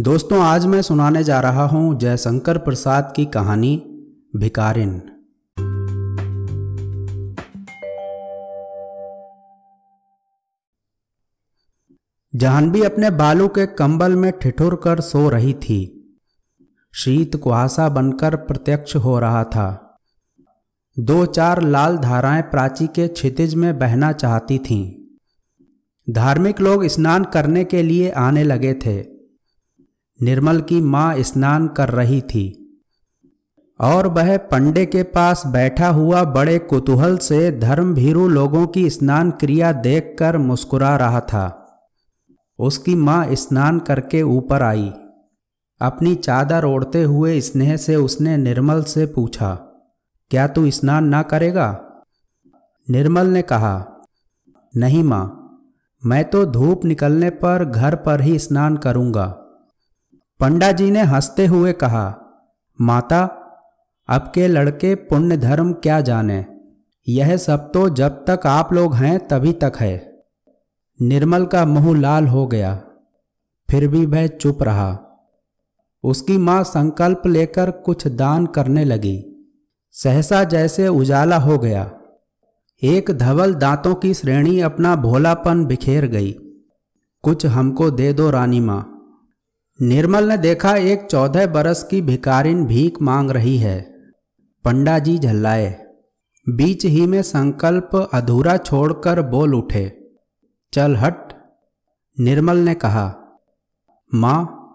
[0.00, 3.76] दोस्तों, आज मैं सुनाने जा रहा हूँ जयशंकर प्रसाद की कहानी,
[4.36, 5.02] भिकारिन।
[12.34, 16.14] जाह्नवी अपने बालों के कंबल में ठिठुर कर सो रही थी।
[16.94, 19.98] शीत कुहासा बनकर प्रत्यक्ष हो रहा था।
[20.98, 24.94] दो चार लाल धाराएँ प्राची के क्षितिज में बहना चाहती थीं।
[26.12, 29.11] धार्मिक लोग स्नान करने के लिए आने लगे थे।
[30.20, 32.58] निर्मल की माँ स्नान कर रही थी।
[33.80, 37.94] और वह पंडे के पास बैठा हुआ बड़े कुतूहल से धर्म
[38.30, 41.58] लोगों की स्नान क्रिया देखकर मुस्कुरा रहा था।
[42.58, 44.92] उसकी माँ स्नान करके ऊपर आई।
[45.80, 49.54] अपनी चादर ओढ़ते हुए स्नेह से उसने निर्मल से पूछा,
[50.30, 51.68] क्या तू स्नान ना करेगा?
[52.88, 53.74] निर्मल ने कहा,
[54.74, 55.24] नहीं माँ,
[56.02, 59.26] मैं तो धूप निकलने पर घर पर ही स्नान करूँगा।
[60.42, 62.16] पंडा जी ने हँसते हुए कहा,
[62.80, 63.22] माता,
[64.08, 66.46] अब के लड़के पुण्य धर्म क्या जाने?
[67.08, 70.24] यह सब तो जब तक आप लोग हैं तभी तक है।
[71.02, 72.82] निर्मल का मुँह लाल हो गया।
[73.70, 74.98] फिर भी वह चुप रहा।
[76.04, 79.48] उसकी माँ संकल्प लेकर कुछ दान करने लगी।
[79.92, 81.92] सहसा जैसे उजाला हो गया।
[82.82, 86.32] एक धवल दांतों की श्रेणी अपना भोलापन बिखेर गई।
[87.22, 88.91] कुछ हमको दे दो रानी माँ।
[89.82, 93.96] निर्मल ने देखा एक चौदह बरस की भिकारिन भीख मांग रही है।
[94.64, 95.86] पंडा जी झल्लाए।
[96.48, 100.10] बीच ही में संकल्प अधूरा छोड़कर बोल उठे।
[100.72, 101.32] चल हट
[102.20, 103.16] निर्मल ने कहा।
[104.14, 104.68] माँ,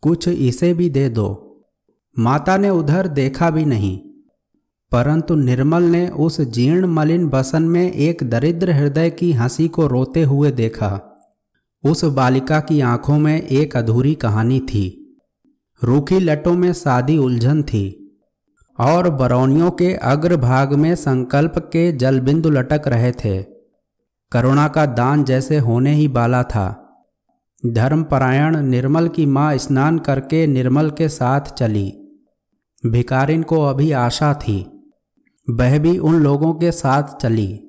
[0.00, 1.60] कुछ इसे भी दे दो।
[2.18, 3.98] माता ने उधर देखा भी नहीं।
[4.92, 10.22] परंतु निर्मल ने उस जीर्ण मलिन बसन में एक दरिद्र हृदय की हँसी को रोते
[10.22, 11.08] हुए देखा।
[11.84, 15.16] उस बालिका की आँखों में एक अधूरी कहानी थी।
[15.84, 18.16] रूखी लटों में सादी उलझन थी
[18.80, 23.42] और बरौनियों के अग्रभाग में संकल्प के जलबिंदु लटक रहे थे।
[24.32, 26.78] करुणा का दान जैसे होने ही बाला था।
[27.66, 32.18] धर्मपरायण निर्मल की माँ स्नान करके निर्मल के साथ चली।
[32.86, 34.92] भिकारिन को अभी आशा थी।
[35.50, 37.60] वह भी उन लोगों के साथ चली।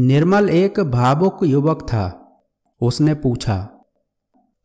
[0.00, 2.21] निर्मल एक भावुक युवक था।
[2.82, 3.56] उसने पूछा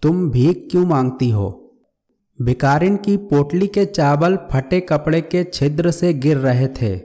[0.01, 1.75] तुम भीख क्यों मांगती हो?
[2.41, 7.01] भिकारिन की पोटली के चावल फटे कपड़े के छिद्र से गिर रहे थे।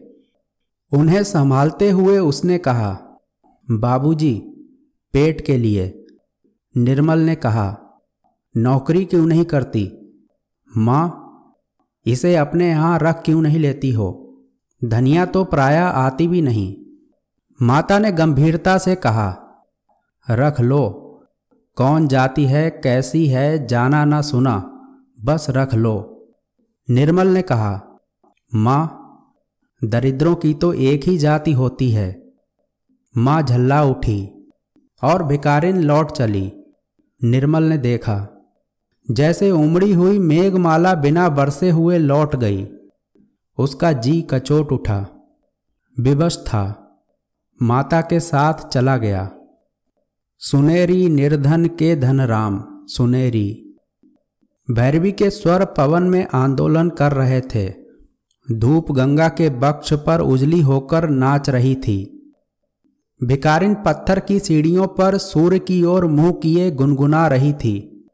[0.92, 3.20] उन्हें संभालते हुए उसने कहा
[3.70, 4.34] बाबूजी,
[5.12, 6.06] पेट के लिए।
[6.76, 7.78] निर्मल ने कहा
[8.56, 9.92] नौकरी क्यों नहीं करती?
[10.76, 11.18] माँ
[12.06, 14.08] इसे अपने यहाँ रख क्यों नहीं लेती हो?
[14.84, 16.76] धनिया तो प्राय आती भी नहीं।
[17.66, 19.38] माता ने गंभीरता से कहा
[20.30, 20.98] रख लो।
[21.76, 24.56] कौन जाती है, कैसी है, जाना ना सुना,
[25.24, 25.94] बस रख लो।
[26.88, 28.00] निर्मल ने कहा,
[28.52, 28.98] माँ,
[29.82, 32.10] दरिद्रों की तो एक ही जाति होती है।
[33.14, 34.18] माँ झल्ला उठी
[35.02, 36.52] और भिकारिन लौट चली।
[37.20, 38.28] निर्मल ने देखा,
[39.08, 42.66] जैसे उमड़ी हुई मेघमाला बिना बरसे हुए लौट गई,
[43.58, 45.06] उसका जी कचोट उठा,
[45.96, 46.64] विवश था,
[47.60, 49.30] माता के साथ चला गया।
[50.44, 53.74] सुनेरी निर्धन के धन राम सुनेरी
[54.70, 57.74] भैरवी के स्वर पवन में आंदोलन कर रहे थे।
[58.52, 62.32] धूप गंगा के बक्ष पर उजली होकर नाच रही थी।
[63.24, 68.06] भिकारिन पत्थर की सीढ़ियों पर सूर्य की ओर मुँह किए गुनगुना रही थी।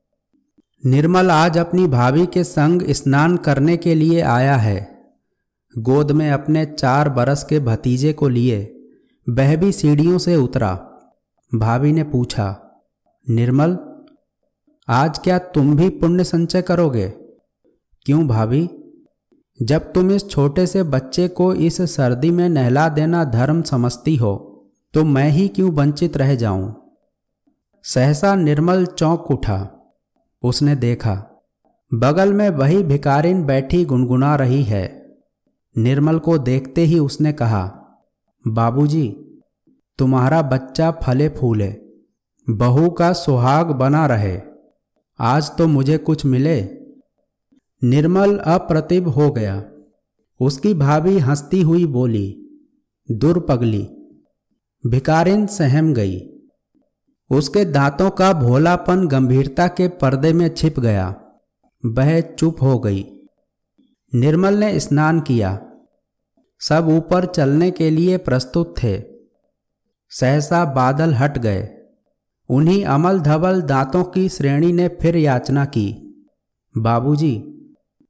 [0.86, 5.02] निर्मल आज अपनी भाभी के संग स्नान करने के लिए आया है।
[5.78, 8.80] गोद में अपने चार बरस के भतीजे को लिए।
[9.28, 10.84] वह भी सीढ़ियों से उतरा।
[11.54, 12.46] भाभी ने पूछा,
[13.30, 13.78] निर्मल,
[14.88, 17.08] आज क्या तुम भी पुण्य संचय करोगे?
[18.06, 18.68] क्यों भाभी?
[19.62, 24.34] जब तुम इस छोटे से बच्चे को इस सर्दी में नहला देना धर्म समझती हो
[24.94, 26.74] तो मैं ही क्यों वंचित रह जाऊँ?
[27.84, 29.60] सहसा निर्मल चौंक उठा।
[30.42, 31.14] उसने देखा,
[31.94, 35.16] बगल में वही भिकारिन बैठी गुनगुना रही है।
[35.76, 37.64] निर्मल को देखते ही उसने कहा,
[38.48, 39.24] बाबूजी
[39.98, 41.76] तुम्हारा बच्चा फले फूले,
[42.50, 44.40] बहू का सुहाग बना रहे,
[45.18, 46.62] आज तो मुझे कुछ मिले।
[47.84, 49.64] निर्मल अप्रतिभ हो गया।
[50.40, 52.44] उसकी भाभी हंसती हुई बोली
[53.10, 53.88] दुर्पगली
[54.86, 56.20] भिकारिन सहम गई।
[57.30, 61.24] उसके दांतों का भोलापन गंभीरता के पर्दे में छिप गया।
[61.86, 63.04] वह चुप हो गई।
[64.14, 65.72] निर्मल ने स्नान किया।
[66.60, 69.17] सब ऊपर चलने के लिए प्रस्तुत थे।
[70.10, 71.68] सहसा बादल हट गए।
[72.50, 76.14] उन्हीं अमल धवल दांतों की श्रेणी ने फिर याचना की।
[76.78, 77.38] बाबूजी,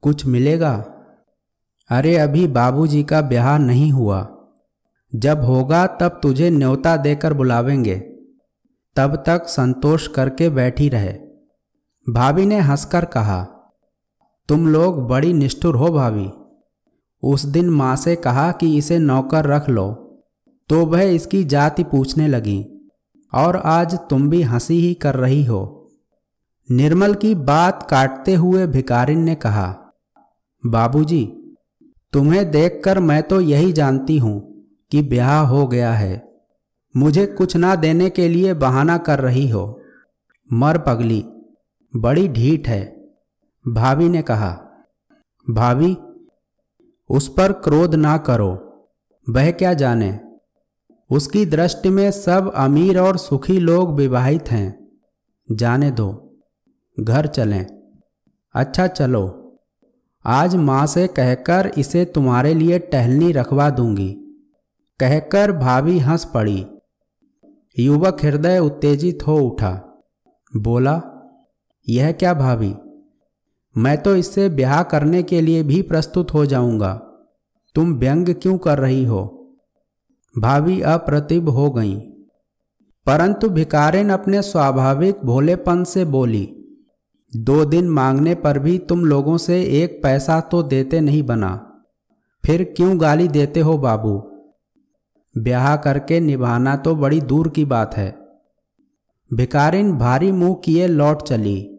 [0.03, 0.75] कुछ मिलेगा?
[1.91, 4.35] अरे अभी बाबूजी का ब्याह नहीं हुआ।
[5.15, 7.99] जब होगा तब तुझे न्योता देकर बुलावेंगे।
[8.97, 11.19] तब तक संतोष करके बैठी रहे।
[12.13, 13.47] भाभी ने हंसकर कहा,
[14.49, 16.31] तुम लोग बड़ी निष्ठुर हो भाभी।
[17.23, 20.08] उस दिन माँ से कहा कि इसे नौकर रख लो।
[20.71, 22.65] तो वह इसकी जाति पूछने लगी
[23.35, 25.75] और आज तुम भी हँसी ही कर रही हो?
[26.71, 29.67] निर्मल की बात काटते हुए भिकारिन ने कहा
[30.67, 31.25] बाबूजी,
[32.13, 36.29] तुम्हें देखकर मैं तो यही जानती हूँ कि ब्याह हो गया है।
[36.97, 39.81] मुझे कुछ ना देने के लिए बहाना कर रही हो।
[40.53, 41.25] मर पगली
[41.97, 42.85] बड़ी ढीठ है।
[43.65, 44.53] भाभी ने कहा
[45.47, 45.97] भाभी
[47.11, 48.51] उस पर क्रोध ना करो
[49.27, 50.28] वह क्या जाने?
[51.11, 54.89] उसकी दृष्टि में सब अमीर और सुखी लोग विवाहित हैं।
[55.53, 56.37] जाने दो।
[57.01, 57.67] घर चलें।
[58.55, 59.57] अच्छा चलो।
[60.25, 64.13] आज माँ से कहकर इसे तुम्हारे लिए टहलनी रखवा दूँगी।
[65.01, 66.67] कहकर भाभी हंस पड़ी।
[67.79, 70.03] युवक हृदय उत्तेजित हो उठा।
[70.57, 71.03] बोला,
[71.89, 72.75] यह क्या भाभी?
[73.77, 76.95] मैं तो इससे ब्याह करने के लिए भी प्रस्तुत हो जाऊँगा।
[77.75, 79.35] तुम व्यंग क्यों कर रही हो?
[80.39, 82.01] भाभी अप्रतिभ हो गईं।
[83.07, 86.55] परंतु भिकारिन अपने स्वाभाविक भोलेपन से बोली,
[87.37, 91.81] दो दिन मांगने पर भी तुम लोगों से एक पैसा तो देते नहीं बना।
[92.47, 94.31] फिर क्यों गाली देते हो बाबू?
[95.39, 98.19] ब्याह करके निभाना तो बड़ी दूर की बात है।
[99.35, 101.75] भिकारिन भारी मुँह किए लौट चली।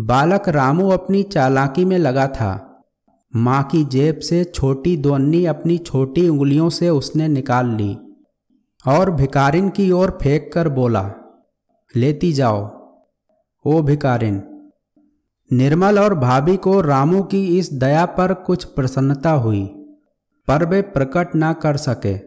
[0.00, 2.73] बालक रामू अपनी चालाकी में लगा था।
[3.36, 7.96] माँ की जेब से छोटी दोन्नी अपनी छोटी उंगलियों से उसने निकाल ली
[8.86, 11.12] और भिकारिन की ओर फेंक कर बोला,
[11.96, 12.60] लेती जाओ,
[13.64, 14.42] ओ भिकारिन
[15.52, 19.64] निर्मल और भाभी को रामू की इस दया पर कुछ प्रसन्नता हुई,
[20.48, 22.18] पर वे प्रकट ना कर सके,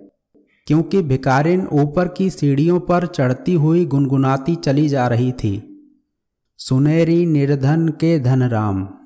[0.68, 5.56] क्योंकि भिकारिन ऊपर की सीढ़ियों पर चढ़ती हुई गुनगुनाती चली जा रही थी।
[6.57, 8.96] सुनेरी निर्धन के धन राम